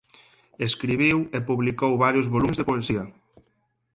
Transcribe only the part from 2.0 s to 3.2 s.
varios volumes de poesía.